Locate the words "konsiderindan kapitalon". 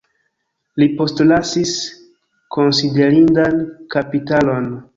2.57-4.71